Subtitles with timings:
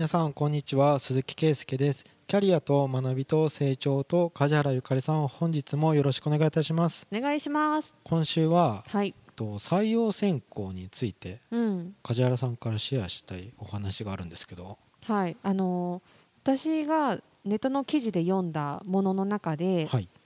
[0.00, 0.98] 皆さんこんにちは。
[0.98, 2.06] 鈴木圭介です。
[2.26, 7.06] キャリアと学びと成長と梶原ゆかりさん本日もよろしくお願いいたします。
[7.12, 7.94] お願いします。
[8.02, 9.14] 今週ははい。
[9.36, 11.94] と採用選考についてうん。
[12.02, 14.78] 梶原さんからシェアしたいお話があるんですけど。
[15.02, 15.36] はい。
[15.42, 20.08] あのー私がネットの記事で読んだものの中ではい「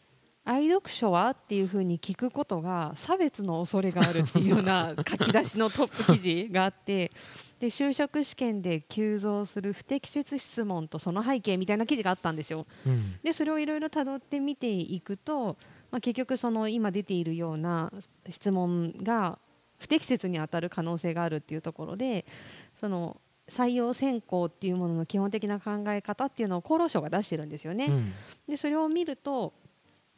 [0.45, 7.11] 愛読書は?」っていうふうに聞くことが差別の恐れがあるっていうような書き出しのトップ記事があって
[7.61, 12.67] で就職試験で急増する不適切質問とその背景みたいな記事があったんですよ。
[12.86, 15.57] うんでそれをいろいろたどって見ていくと、
[15.90, 17.92] まあ、結局その今出ているような
[18.29, 19.39] 質問が
[19.79, 22.26] 不適切に当たる可能性があるっていうところで
[22.75, 27.86] その採用選考っていうものの基本的な考え方っていうのを厚労省が出してるんですよね。
[27.86, 28.12] うん
[28.48, 29.54] でそれを見ると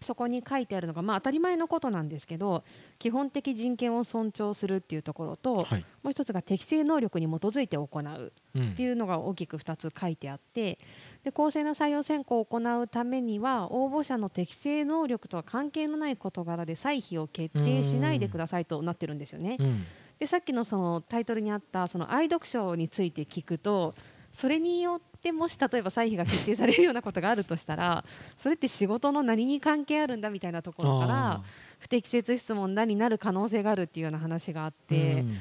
[0.03, 2.65] そこに書いてあるのが、まあ、当たり前のことなんですけど
[2.99, 5.85] 基本的人権を尊重するっていうところと、はい。
[6.03, 8.71] もう一つが適正能力に基づいて行ううん。
[8.71, 10.79] っていうのが大きく2つ書いてあって
[11.25, 19.57] で公正な採用選考を行うためには応募者の適正能力とは関係のない事柄で歳費を決定しないでくださいとなってるんですよね。
[19.59, 19.85] うん。
[20.19, 23.95] でさっきのそのタイトルにあったその愛読書について聞くと
[24.37, 28.05] それによってもし例えば歳費が決定されるようなことがあるとしたら
[28.37, 31.43] それって仕事の何に関係あるんだみたいなところからあ
[31.79, 35.21] 不適切質問だになる可能性があるっていうような話があっーて。
[35.21, 35.39] うん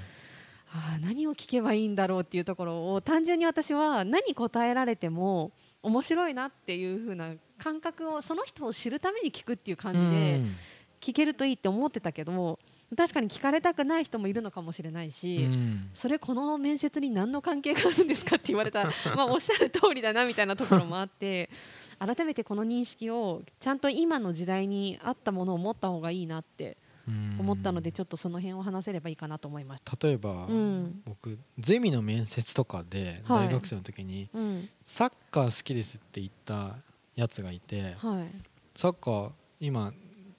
[0.78, 5.52] あー何を聞けばいいんだろうっていうところを単純に私は何答えられても
[5.82, 10.56] 面白いなっていう風な感覚をその人を知るために聞くっていう感じでうん
[11.00, 12.60] 聞けるといいって思ってたけど
[12.96, 15.90] 確かに聞かれたくない人もいるのかもしれないし、うん。
[15.94, 21.50] それこの面接に何の関係があるんですかって言われたら まあおっしゃる通りだなみたいなところもあって
[21.98, 29.96] 改めてこの認識をちゃんと今の時代に合ったものを持った方がいいなってうん思ったのでちょっとその辺を話せればいいかなと思いました。
[30.08, 33.48] 例えば、うん僕ゼミの面接とかではい。
[33.48, 34.70] 大学生の時に、うん。
[34.84, 36.76] サッカー好きですって言った
[37.16, 38.32] やつがいてはい。
[38.76, 39.94] サッカー今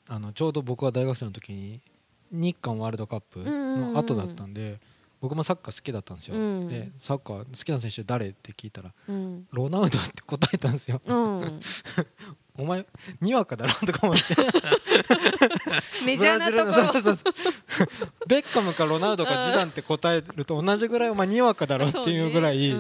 [0.09, 1.81] あのちょうど僕が大学生の時に
[2.31, 4.79] 日韓ワールドカップの後だったんで、
[5.21, 6.69] 僕もサッカー好きだったんですよ、うん。
[6.69, 9.47] でサッカー好きな選手誰って聞いたらうん。
[9.51, 11.01] ロナウドって答えたんですよ。
[11.05, 11.61] うん、
[12.59, 12.87] お前
[13.21, 14.23] にわかだろとか思って。
[16.05, 16.65] メジャーなとこ。
[16.65, 17.35] ブラジルのそうそうそう。
[18.29, 22.75] ベッカムかロナウドかジダンって答えると同じぐらいお前にわかだろっていうぐらい、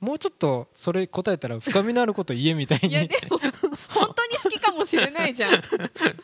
[0.00, 2.90] もうちょっとそれ答えたら深みのあること言えみたいに。
[2.90, 3.38] いやでも
[3.88, 4.27] 本当に
[4.78, 5.58] もしれないじゃん、 っ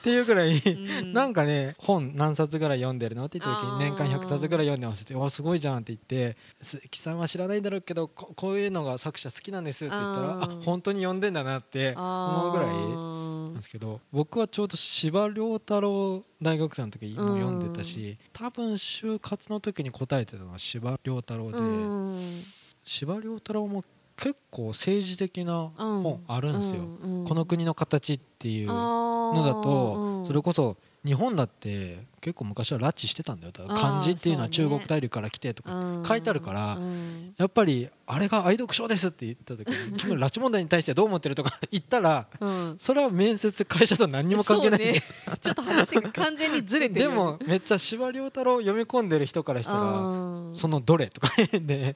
[0.02, 1.12] ていうぐらい、うん。
[1.12, 22.44] なんかね本何冊ぐらい読んでるのって言った時に年間100冊ぐらい読んでますって「おすごいじゃん」って言って「鈴木さんは知らないだろうけどここういうのが作者好きなんです」って言ったら「あ本当に読んでんだな」って思うぐらいなんですけど僕はちょうど司馬遼太郎大学生の時も読んでたし多分就活の時に答えてたのは司馬遼太郎でうん。
[22.84, 23.82] 司馬遼太郎も
[24.16, 26.82] 結構政治的な本あるんですよ。
[27.02, 33.52] うんうんこの国の形っていうののだとそれこそ日本だって結構昔は拉致してたんだよ。
[33.52, 37.34] 漢字っていうのは中国大陸から来てとか書いてあるからうん。
[37.36, 42.76] やっぱりあれが愛読書ですって言った時に君拉致問題に対してどう思ってるとか 言ったらうん。
[42.78, 45.02] それは面接会社と何にも関係ない、ね。
[45.42, 50.54] ちょっと話が完全にずれてるでもめっちゃ司馬遼太郎を読み込んでる人からしたらうん。
[50.54, 51.94] そのどれとか言ってい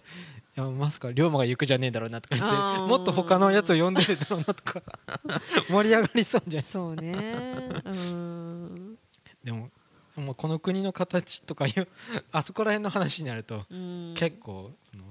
[0.58, 4.82] やまさか龍馬が行くじゃねえだろうなとか言ってもっと他のやつを読んでるだろうなとか。
[5.70, 6.72] 盛り上がりそうじゃないですか。
[6.72, 7.12] そうね。
[7.84, 8.98] うん。
[9.44, 9.70] でも
[10.16, 11.86] もうこの国の形とかいう
[12.32, 14.14] あそこら辺の話になるとうん。
[14.16, 15.04] 結構その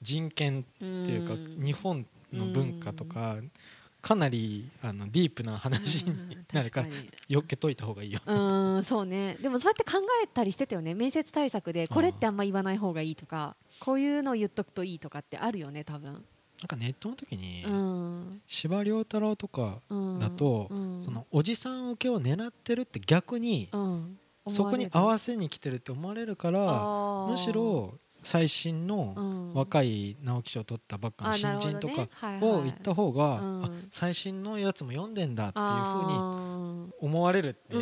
[0.00, 1.62] 人権っていうかうん。
[1.62, 3.36] 日本の文化とか
[4.02, 6.88] かなりあのディープな話になるから
[7.28, 8.20] よっけといた方がいいよ。
[8.26, 9.36] うんそうね。
[9.40, 16.12] でもそうやって考えたりしてたよね面接対策でこれってあんま言わない方がいいとかこういうのを言っとくといいとかってあるよね多分。
[16.14, 18.42] なんかネットの時にうん。
[18.48, 20.18] 司馬遼太郎とかうん。
[20.18, 21.02] だとうん。
[21.04, 24.18] そのおじさん受けを狙ってるって逆にうん。
[24.48, 32.06] そこに合わせせに来てるって思われるからむしろ最新の若い直木賞を取ったばっかの新人とか
[32.40, 35.68] を言った方が、最新のやつも読んでんだっていうふ
[36.06, 36.12] うに
[36.82, 37.80] に思われるって書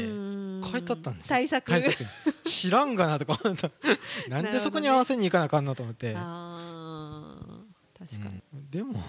[0.73, 1.29] 書いてあったんですよ。
[1.29, 1.67] 対策。
[1.67, 2.01] 対策。
[2.01, 2.07] に
[2.45, 3.71] 知らんがなとか思った。
[4.29, 6.29] なんでそこに合わせに行かなあかんのと思って、確か
[8.29, 8.71] に、うん。
[8.71, 9.03] でも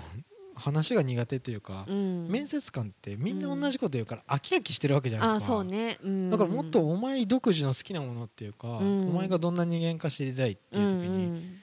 [0.62, 2.28] 話が苦手というか、うん。
[2.30, 6.30] 面接官ってみんな同じこと言うから飽き飽きしてるわけじゃないあですか、そうね、うん。
[6.30, 9.10] だからもっとお前独自の好きなものっていうか、うん。
[9.10, 11.58] お前がどんな人間か知りたいっていう時に、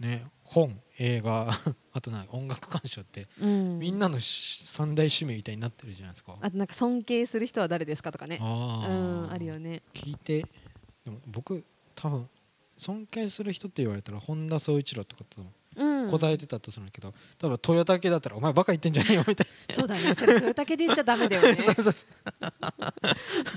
[0.00, 1.58] ね本映画
[1.92, 3.50] あとな音楽鑑賞ってうん。
[3.50, 6.36] うんみんなのし三大趣味みたいになってるじゃないですか。
[6.40, 8.38] あとなんか尊敬する人は誰ですかとかね。
[8.40, 9.82] ああるよね。
[9.92, 10.46] 聞いて
[11.04, 11.64] でも僕
[11.94, 12.28] 多分
[12.78, 15.48] 尊敬する人って言われたら本田宗一郎とかとうんう。
[15.48, 15.52] ん
[16.10, 20.14] 答えてたとするんだけど多分トヨタ系だったら「お前バカ言ってんじゃねえよ」みたいそうだね。
[20.14, 21.54] それトヨタ系で言っちゃダメだよね。
[21.54, 21.92] な そうそうそ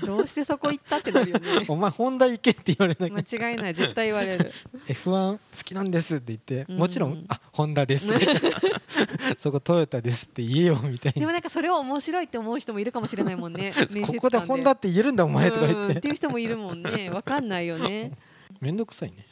[0.04, 0.06] う。
[0.06, 1.64] どうしてそこ行ったってなるよね。
[1.68, 3.38] お前ホンダ行けって言われなきゃ。
[3.38, 3.74] 間違いない。
[3.74, 4.52] 絶対言われる。
[4.88, 5.04] F1
[5.38, 6.78] 好きなんですって言ってうん。
[6.78, 8.08] もちろんあホンダです
[9.38, 11.20] そこトヨタですって言えよみたいな。
[11.20, 13.72] でもなんかそれを面白いって思う人もいるかもしれないもんね。
[14.06, 15.90] ここでホンダって言えるんだお前とか言っうん。
[15.90, 17.10] ってていう人もいるもんね。
[17.10, 18.12] わかんないよね。
[18.60, 19.26] めんどくさいね。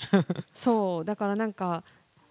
[0.55, 1.05] そう。
[1.05, 1.83] だからなんか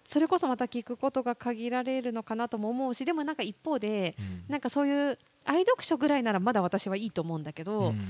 [0.08, 4.16] それこそまた聞くことが限られるのかなとも思うしでもなんか一方で
[4.48, 8.00] なんかそういう愛読書ぐらいならまだ私はいいと思うんだけど、うん。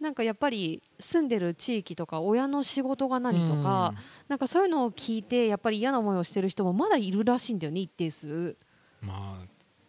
[0.00, 3.94] なんかやっぱり住んでる地域とか親の仕事が何とか、
[4.28, 8.56] なんかそういうのを聞いてやっぱり嫌な思いをしてる人もまだいるらしいんだよね一定数、
[9.00, 9.46] まあ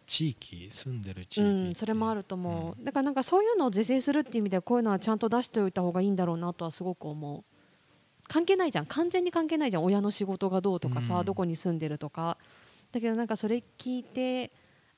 [0.07, 1.69] 地域住んでる地域う。
[1.69, 7.43] ん、それもあると思う、だからなんかそういうのを是正するっていう意味ではこういうのはちゃんと出しておいた方がいいんだろうなとはすごく思う
[8.29, 8.85] 関係ないじゃん。
[8.85, 9.83] 完全に関係ないじゃん。
[9.83, 11.25] 親の仕事がどうとかさ、うん。
[11.25, 12.37] どこに住んでるとか。
[12.93, 14.51] だけどなんかそれ聞いて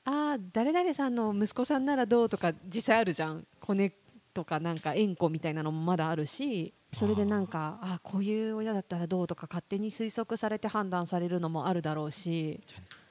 [0.04, 3.44] ああ誰々さんの息子さんならどうとか実際あるじゃん。
[3.60, 3.92] 骨
[4.32, 6.72] とかなんか縁故みたいなのもまだあるし。
[6.94, 12.60] それでなんかああこういう親だったらどうとか勝手に推測されて判断されるのもあるだろうし、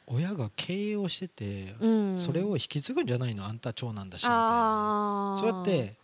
[0.06, 3.44] 親が経営をしててうん、それを引き継ぐんじゃないの？
[3.44, 5.36] あんた長男だしみたいな。
[5.40, 5.96] そうやって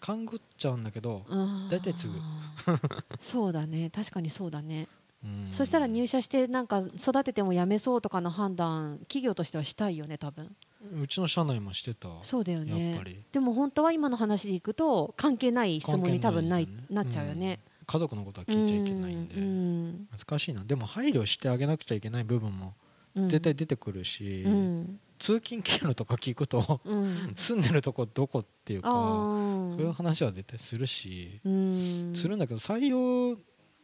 [0.00, 1.24] 勘ぐっちゃうんだけど
[1.70, 2.14] 大体継ぐ。
[3.20, 3.90] そうだね。
[3.90, 4.88] 確かにそうだね、
[5.24, 5.48] うん。
[5.52, 10.54] そしたら入社してなんか育てても辞めそうとかの判断企業としてはしたいよね多分。
[11.02, 12.08] うちの社内もしてた。
[12.22, 13.00] そうだよね。
[13.32, 19.34] でも本当は今の話でいくと関係ない質問に多分ない関係ですよなっちゃうよね、ん家族のことは聞いちゃいけないんで。
[19.34, 19.42] うん。
[19.42, 20.64] うん難しいな。
[20.64, 22.74] でも配慮してあげなくちゃいけない部分も
[23.14, 23.28] うん。
[23.28, 27.32] 絶対出てくるし、うん通勤経路とか聞くとうん。
[27.36, 32.12] 住んでるとこどこっていうかあそういうー話は絶対するし、うん。
[32.16, 33.38] するんだけど採用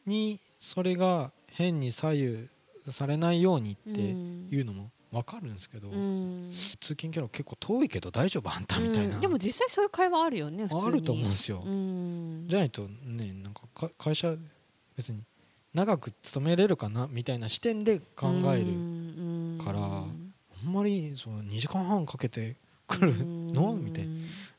[0.07, 2.49] にそれが変に左右
[2.91, 6.51] されないようにっていうのも分かるんですけど、うん。
[6.81, 8.51] 通勤経路結構遠いけど大丈夫？
[8.51, 9.21] あんたみたいな、うん。
[9.21, 10.83] でも実際そういう会話あるよね普通に。
[10.87, 12.47] あると思うんですよ、うん。
[12.49, 14.35] じゃないとねなんかか会社
[14.97, 15.23] 別に
[15.75, 20.05] 長く勤めれるかなみたいな視点で考える、るからあ
[20.67, 23.15] んまりそう2時間半かけて来る
[23.53, 23.75] の？
[23.75, 24.11] みたいな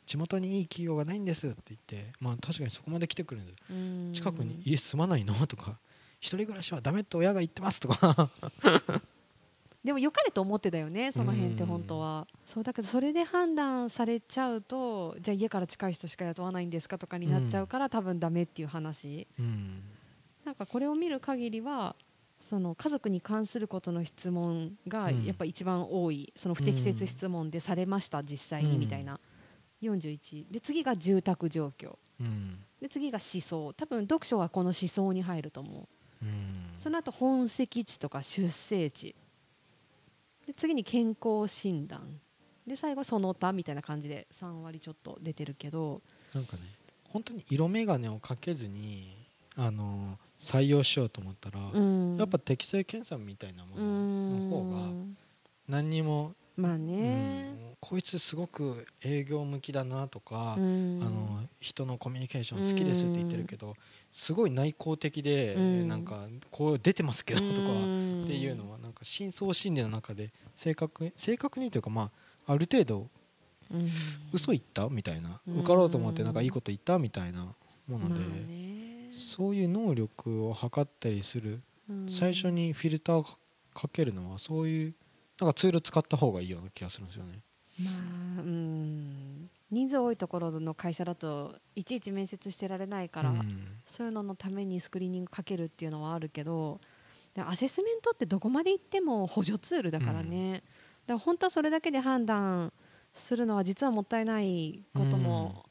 [0.06, 3.54] 地元にいい企業がないんですって言ってまあ確かにそこまで来てくるんで
[4.09, 5.33] な近くに家住まないの？
[5.48, 5.77] とか
[6.19, 8.30] 一人暮らしはダメって親が言ってますとか。
[9.83, 12.27] でも良かれと思ってだよねその辺ってうん本当は。
[12.45, 19.27] そうだけどそれで判断されちゃうとじゃあ家から近い人しか雇わないんですかとかになっちゃうから、多分ダメっていう話。
[19.39, 19.83] うん。
[20.44, 21.95] なんかこれを見る限りは
[22.48, 25.26] その家族に関することの質問がうん。
[25.26, 29.20] やっぱ一番多い、その不適切質問でされました実際にみたいな、
[29.82, 31.98] 41で次が住宅状況。
[32.22, 32.64] うん。
[32.82, 33.74] で次が思想。
[33.74, 35.90] 多分読書はこの思想に入ると思
[36.22, 36.26] う。
[36.26, 36.74] うん。
[36.80, 39.14] その後本籍地とか出生地。
[40.46, 42.22] で次に健康診断。
[42.66, 46.02] で最後その他みたいな感じで3割ちょっと出てるけど。
[46.34, 46.62] なんかね
[47.10, 49.16] 本当に色眼鏡をかけずに
[49.56, 52.16] あの採用しようと思ったら、うん。
[52.18, 53.80] やっぱ適正検査みたいなもう
[54.31, 55.18] のの方がん。
[55.68, 61.00] 何にも、まあうねんこいつすごく営業向きだなとか、うん。
[61.00, 63.75] あの人のコミュニケーション好きですって言ってるけど、
[64.12, 65.88] すごい内向的で、うん。
[65.88, 68.24] なんかこう出てますけどとかうん。
[68.24, 72.12] っていうのはなんか深層心理の中で正確に正確にというかま
[72.48, 73.08] あある程度
[73.72, 73.89] うん。
[74.34, 75.60] 嘘言ったみたいなうん。
[75.60, 77.53] 受かろうと思ってなんかいいこと言ったみたいな
[77.88, 82.09] もので、まあねそういう能力を測ったりするうん。
[82.09, 83.25] 最初にフィルターを
[83.74, 84.95] かけるのはそういう
[85.39, 87.39] なんかツール使った方がいいような気がするんですよね。
[87.79, 89.50] まあうん。
[89.69, 93.81] 人数多いところの会社だといちいち面接してられないから、うん。
[93.86, 96.79] そういうののためにスクリーニングかけるっていうのはあるけど
[97.36, 100.63] でアセスメントってどこまで行っても補助ツールだからね、だか
[101.13, 102.74] ら本当はそれだけで判断
[103.13, 105.65] するのは実はもったいないことも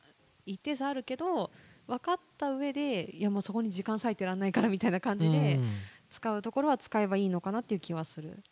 [0.44, 1.50] 一定数あるけど
[1.87, 5.66] 分かった上でいやもうそこに時間割いてらんないからみたいな感じでうん。
[6.09, 8.43] 使うところは使えばいいのかなっていう気はする。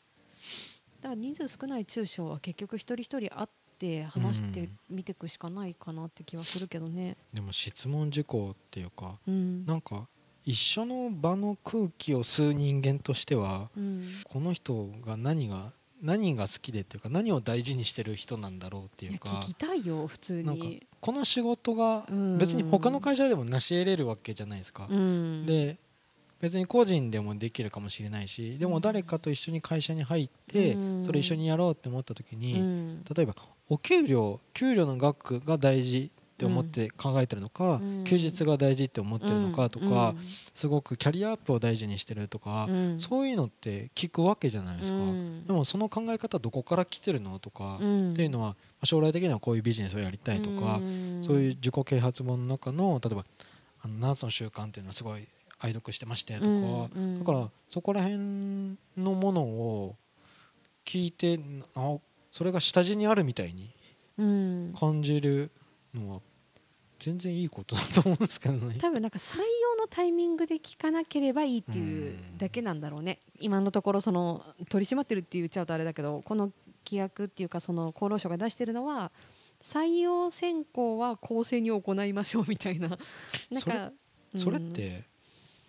[1.01, 3.49] だから人数少ない中小は結局一人一人会っ
[3.79, 9.65] て話してみていくしかないかなって気はするけどね、でも質問事項っていうかうん。
[9.67, 10.07] なんか
[10.45, 14.09] 一緒の場の空気を吸う人間としてはうん。
[14.25, 15.73] この人が何が
[16.05, 20.87] 何が好きでっていうか何を大事にしてる人なんだろうっていうか聞きたいよ普通なんかに。
[21.01, 22.39] この仕事がうん。
[22.39, 24.87] 別に他の会社でも成し得れるわけじゃないですか。
[24.91, 25.79] うん、で
[26.41, 31.05] 別に個人でもできるかもしれないしでも誰かと一緒に会社に入ってうん。
[31.05, 33.05] それ一緒にやろうって思った時うにん。
[33.05, 33.35] 例えば
[33.71, 38.05] お給料給料の額が大事って思って考えてるのか、うん。
[38.05, 40.27] 休日が大事って思ってるのかとか、うん。
[40.53, 43.01] すごくキャリアアップを大事にしてるとか、うん。
[43.01, 45.47] そういうのって聞くわけじゃないですか、うん。
[45.47, 48.15] でもその考え方どこから来てるのとか、っうん。
[48.15, 50.81] ていうのは将来的にはこういうビジネスをやりたいとか、
[51.25, 53.25] そういう自己啓発本の中の例えば
[53.83, 55.29] あの7つの習慣っていうのはすごい
[55.61, 59.97] 愛読してましてとか、だからそこら辺のものを
[60.85, 61.39] 聞いて
[61.77, 61.97] あ
[62.33, 63.71] それが下地にあるみたいに
[64.19, 64.75] うん。
[64.79, 65.51] 感じる
[65.95, 66.21] のは
[66.99, 68.79] 全然いいことだと思うんですけどね。
[68.81, 76.53] 多分なんか採用のタイミングで聞かなければいいっていうだけなんだろうね、今のところその取り締まってるって言っちゃうとあれだけどこの
[76.85, 79.11] 規約っていうかその厚労省が出してるのは
[79.63, 82.89] 採用選考は公正に行いましょうみたいな。
[83.51, 83.93] なんそれか
[84.35, 84.41] うん。
[84.41, 85.05] それって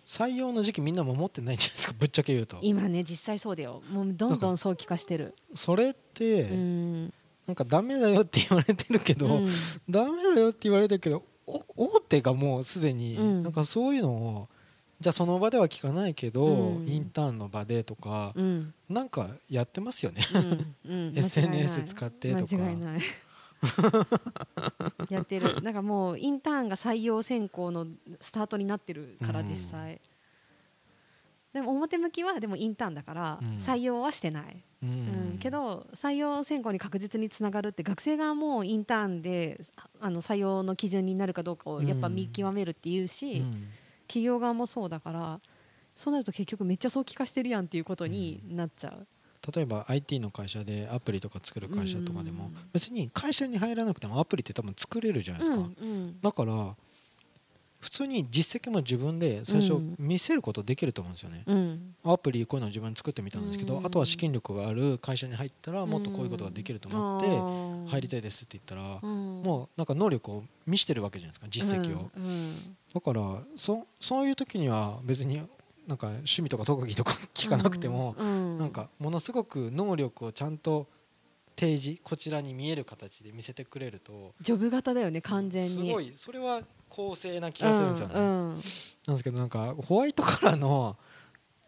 [0.06, 2.58] 採用の時期みんな守ってないんじゃないですかぶっちゃけ言うと。
[2.62, 3.82] 今ね実際そうだよ。
[3.90, 5.34] もうどんどん早期化してる。
[5.54, 7.14] それって、うん
[7.46, 9.48] なんかダメだよって言われてるけど、うん。
[9.88, 13.42] ダメだよって言われてるけどお大手がもうすでに、うん。
[13.42, 14.48] なんかそういうのを
[15.00, 16.88] じゃあその場では聞かないけど、うん。
[16.88, 18.74] インターンの場でとか、うん。
[18.88, 20.22] なんかやってますよね。
[20.34, 20.74] うん。
[20.90, 21.12] うん。
[21.18, 22.56] SNS 使ってとか。
[25.10, 25.60] やってる。
[25.62, 27.86] なんかもうインターンが採用選考の
[28.20, 29.46] スタートになってるからうん。
[29.46, 30.00] 実際、
[31.56, 33.56] でも表向きはでもインターンだからうん。
[33.56, 35.34] 採用はしてない、ううん。
[35.36, 43.68] んけど採用選考に確実につながるって学生側もインターンでああの採用の基準になるかどうかをやっぱ見極めるっていうし、うん。
[44.06, 45.40] 企業側もそうだから
[45.96, 49.06] そうなると結局めっちゃ早期化してるやんっていうことになっちゃう。
[49.54, 52.56] 例えば IT の会社でアプリとか作る会社とかでも、うん。
[52.74, 55.70] 別に会社に入らなくてもアプリって多分作れるじゃないですか、
[56.20, 56.76] だから
[57.86, 59.94] 普通に実績も自分で最初うん。
[59.96, 61.94] 見せることできると思うんですよね、うん。
[62.02, 63.86] アプリこういうの自分で作ってみたんですけど、うん。
[63.86, 69.42] あとは資金力がある会社に入ったらもっとこういうことができると思って入りたい、いですって言ったら、うん。
[69.42, 72.10] もうなんか能力を見してるわけじゃないですか実績を、
[72.92, 75.42] だからそそういう時には別に
[75.86, 78.58] なんか趣味とか特技とか聞かなくても、うん。
[78.58, 80.88] なんかものすごく能力をちゃんと
[81.58, 85.74] 提示こちらに見える形で見せてくれるとジョブ型だよね完全に。
[85.74, 86.12] すごい。
[86.14, 88.54] それは公正な気がするんですよね、うんうん。
[88.54, 88.62] なん
[89.14, 90.96] ですけどなんかホワイトカラーの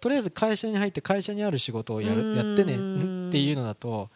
[0.00, 4.10] とりあえず会社に入って会社にある仕事をやるやってねうんっていうのだと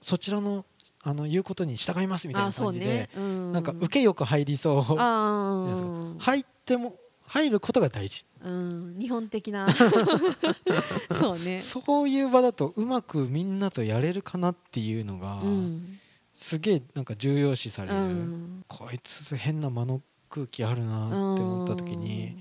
[0.00, 0.64] そちらの
[1.02, 4.82] あの言うことに従いますみたいな感じで、ね、うん、なんか受けよく入りそう。
[4.82, 6.94] 入っても
[7.28, 8.26] 入ることが大事。
[8.42, 8.96] うん。
[8.98, 9.68] 日本的な。
[11.16, 11.60] そうね。
[11.60, 16.00] そういう場だとうまくみんなとやれるかなっていうのが、うん
[16.36, 18.64] すげえなんか重要視されうる、ん。
[18.68, 22.36] こいつ変な間の空気あるなって思った時に、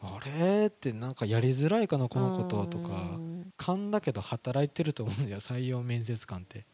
[0.00, 2.88] あれってなんかやりづらいかなこのこととか。
[3.16, 3.52] うん。
[3.58, 6.64] 勘だけど働いてると思うんだよ採用面接官って。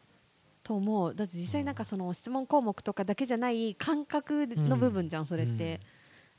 [0.63, 1.13] と思う。
[1.13, 5.81] だって実際なんかその質問項目とかだけじゃない感覚の部分じゃん、それって、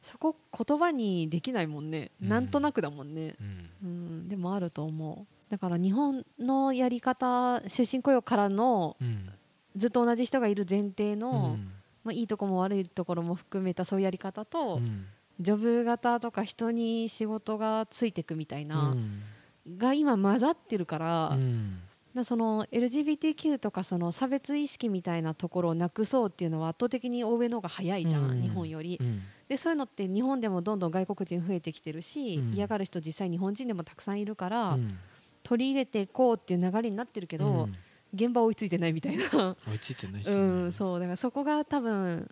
[0.03, 0.35] そこ
[0.67, 2.29] 言葉にできないもんね、うん。
[2.31, 3.71] なんとなくだもんね、うん。
[3.83, 5.51] うん、でもあると思う。
[5.51, 9.31] だから日本のやり方終身雇用からのうん
[9.79, 11.73] ずっと同じ人がいる前提の、うん。
[12.05, 15.07] まあ、いいとこも悪いところも含めたそういうやり方と、うん。
[15.41, 19.79] ジョブ型とか人に仕事がついてくみたいな、うん。
[19.79, 21.81] が今混ざってるから,、うん。
[22.25, 28.43] その LGBTQ とかその差別意識みたいなところをなくそうっていうのは圧倒的に欧米の方が早いじゃん、うん。
[28.43, 28.99] 日本より。
[29.01, 29.05] う。
[29.05, 29.23] ん。
[29.49, 32.55] でそういうのって日本でもどんどん外国人増えてきてるし、うん。
[32.55, 34.99] 嫌がる人実際日本人でもたくさんいるから、うん。
[35.45, 37.75] 取り入れていこうっていう流れになってるけど、うん
[38.15, 39.57] 現場追いついてないみたいな。
[39.67, 40.35] 追いついてないし、う
[40.67, 42.29] ん、そうだからそこが多分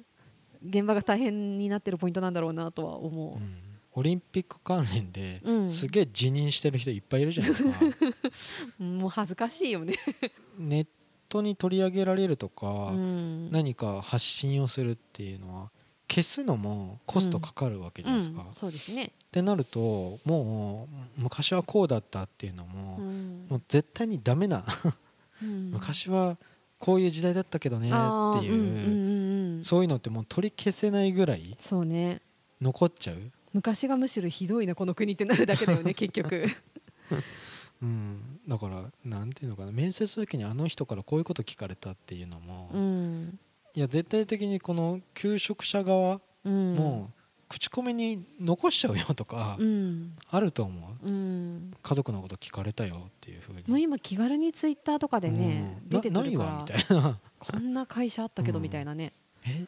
[0.65, 3.39] 現場が大変になってるポイントなんだろうなとは思う。
[3.39, 3.67] ん。
[3.99, 7.81] オリンピック関連でう、うん、すげえ辞任してる人いっぱいいるじゃないですか。
[8.79, 9.95] もう恥ずかしいよね、
[10.59, 10.87] ネッ
[11.31, 15.71] トに取り上げられるとか、うん、何か発信をするっていうのは
[16.11, 18.45] 消すのもコストかかるわけじゃないですか。
[18.47, 18.55] うん。
[18.55, 23.47] そうですね、ってなるともう昔はこうだったっていうのも,、うん。
[23.49, 24.63] もう絶対にダメな
[25.43, 25.71] うん。
[25.71, 26.37] 昔は
[26.79, 32.21] こういう時代だったけどねっていう、うんうんうんうんそういうのってもう取り消せないぐらいそうね。
[32.61, 33.17] 残っちゃう、
[33.53, 36.47] 昔がむしろひどいなこの国ってなるだけだよね 結局。
[37.83, 43.39] うん、だからなんていうのかな面接の時にあの人からこういうこと聞かれたっていうのも、うん。
[43.75, 46.75] いや絶対的にこの求職者側うん。
[46.75, 47.11] も
[47.49, 50.13] 口コミに残しちゃうよとかうん。
[50.31, 51.09] あると思う。
[51.09, 51.73] うん。
[51.81, 53.65] 家族のこと聞かれたよっていうふうに。
[53.67, 55.89] もう今気軽にツイッターとかでね、うん。
[55.89, 57.19] 出てくなないるからわみたいな。
[57.39, 59.13] こんな会社あったけどうんみたいなね、
[59.47, 59.67] え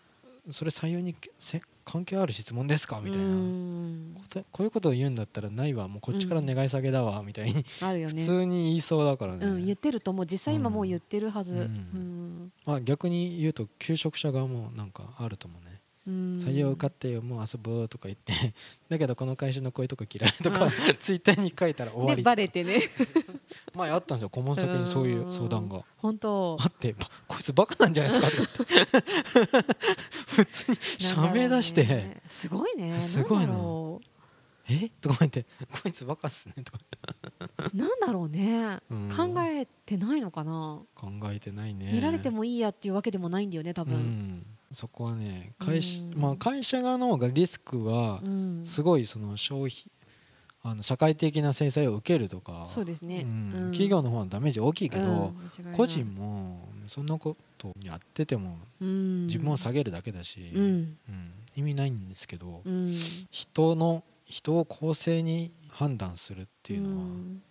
[0.50, 3.24] それ採用にせ関係ある質問ですかみたいな。
[3.24, 4.14] うん。
[4.16, 7.62] ことこういうことを言うんだったらないわもうこっちから願い下げだわみたいに。
[7.62, 8.24] 普あるよね。
[8.24, 11.60] 通に言いそうだからね、うん、言ってると思う実際今もう言ってるはず、うん。
[11.60, 12.52] うん。
[12.66, 15.70] まあ、逆に言うと求職者側もなんかあると思うね。
[15.70, 15.77] うん
[16.08, 18.54] 採用受かってよもう遊ぼうとか言って
[18.88, 22.80] だけどこの会社のこういうとこ嫌いとか ツイッターに書いたら終わでりバレてね。
[23.74, 25.84] 前あったんですよ顧問先にそういう相談が。
[25.98, 26.56] 本当。
[26.60, 29.84] あってばこいつバカなんじゃないですかって。
[30.26, 33.00] 普通に社名出して、ねすごいね。
[33.00, 33.54] すごいな。
[34.70, 34.90] え？
[35.00, 35.46] とか言って
[35.82, 36.54] こいつバカっすね。
[36.62, 36.78] とか。
[37.72, 39.10] うなんだろうね、うん。
[39.14, 41.92] 考えてないのかな、考えてないね。
[41.92, 45.80] 見られてもいいやっていうわけでもないんだよね多う分、ん、そこはね会
[46.14, 48.62] まあ、会社側の方がリスクはうん。
[48.64, 49.90] すごいその消費
[50.62, 53.28] あの社会的な制裁を受けるとかそうですね、うん。
[53.28, 53.70] うん。
[53.70, 55.34] 企業の方はダメージ大きいけど、
[55.64, 55.72] うん。
[55.72, 59.26] 個人もそんなことやっててもうん。
[59.26, 60.52] 自分を下げるだけだし、
[61.54, 63.26] 意味ないんですけど、うん。
[63.30, 67.42] 人の人を公正に判断するっていうのは、ん。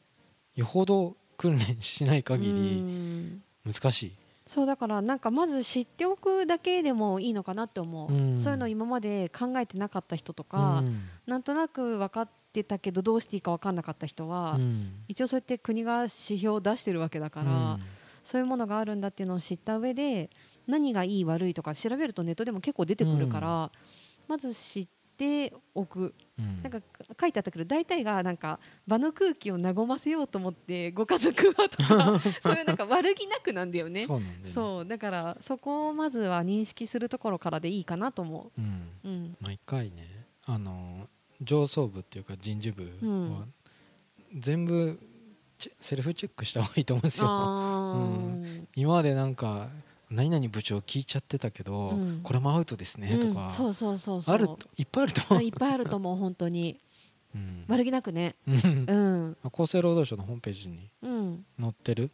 [0.55, 3.41] よほど訓練しない限うりん。
[3.73, 4.11] 難しい、
[4.47, 8.39] そうだからなんかまず知っておくだけでもいいのかなって思う、うん。
[8.39, 11.01] そういうの今まで考えてなかった人とか、うん。
[11.27, 15.03] なんとなく分かってたけどどうしていいか分かんなかった人は、うん。
[15.07, 17.81] 一応そうやって国が指標を出してるわけだから、うん。
[18.23, 20.29] そういうものがあるんだっていうのを知った上で
[20.65, 23.71] 何がいい悪いとか調べるとネットでも結構出てくるから、
[24.27, 24.96] まず知って
[25.73, 26.13] おく。
[26.37, 26.61] うん。
[26.61, 26.79] なんか
[27.19, 34.05] 書いてあったけど大体がなんか場の空気を和ませようと思ってご家族はとか そういうなんか悪気なくなんだよね。
[34.05, 34.51] そうなんだよね。
[34.51, 34.85] そう。
[34.85, 38.61] だからそこをまずは認識するところからでいいかなと思う。
[38.61, 38.89] ん。
[39.03, 39.07] う。
[39.07, 41.07] うん毎回ねあの
[41.41, 43.53] 上層部っていうか人事部は、うん。
[44.35, 44.99] 全部
[45.57, 47.27] セルフチェックした方がいいと思うんですよ。
[47.29, 48.67] あうん。
[48.75, 49.69] 今までなんか
[50.09, 52.19] 何々部長聞いちゃってたけど、うん。
[52.23, 54.35] これもアウトですねとか、うんそうそうそうそう。
[54.35, 56.79] あるといっぱいあると思う、あいっぱいあると思う本当に。
[57.35, 57.65] うん。
[57.67, 58.35] 悪気なくね。
[58.47, 58.85] うん。
[58.87, 59.51] うん。
[59.51, 61.45] 厚生労働省のホームページにうん。
[61.59, 62.09] 載ってる？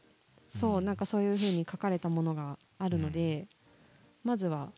[0.50, 0.86] そう、うん。
[0.86, 3.48] なんかそういうふうに書かれたものがあるので、
[4.24, 4.72] まずは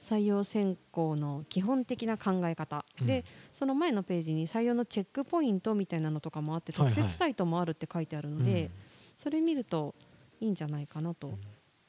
[0.00, 3.06] 採用選考の基本的な考え方、うん。
[3.08, 6.94] でその前のページに採用のチェックポイントみたいなのとかもあってはいはい。
[6.94, 8.70] 特設サイトもあるって書いてあるので、
[9.18, 9.96] それ見ると
[10.40, 11.26] いいんじゃないかなと。
[11.26, 11.38] うん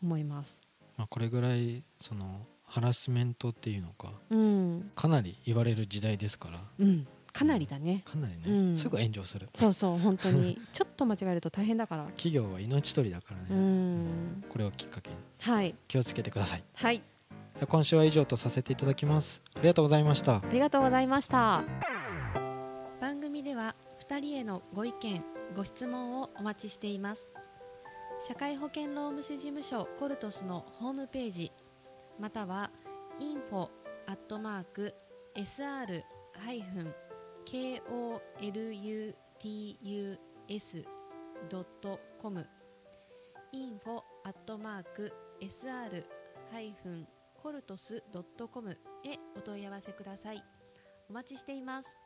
[0.04, 0.60] 思います。
[0.98, 6.60] まあ、これぐらいそのハラスメントっていうのかうん、かなり言われる時代ですから。
[6.80, 8.04] うん、かなりだね。
[8.06, 8.78] かなりね、うん。
[8.78, 9.50] すぐ炎上する。
[9.56, 10.60] そうそう本当に。
[10.74, 12.06] ちょっと間違えると大変だから。
[12.18, 15.16] 企業は命取りだからね、うん、これをきっかけに。
[15.40, 15.76] はい。
[15.88, 16.64] 気をつけてください。
[16.74, 16.98] はい。
[16.98, 19.42] じゃあ今週は以上とさせていただきます。
[19.56, 20.38] ありがとうございました。
[20.38, 21.64] ありがとうございました。
[23.00, 23.76] 番組では
[24.08, 25.24] 2人へのご意見
[25.56, 27.33] ご質問をお待ちしています
[28.26, 31.52] 社会保険労務士事務所コルトスのホームページ
[32.18, 32.72] または
[33.20, 33.68] info
[34.08, 34.96] アットマーク
[35.36, 36.96] sr ハイフン
[37.46, 39.14] kolutus
[41.50, 42.48] ドットコム
[43.54, 46.06] info アットマーク sr
[46.52, 47.06] ハイフン
[47.36, 50.42] コルトスドットコムへお問い合わせください。
[51.10, 52.03] お待ちしています。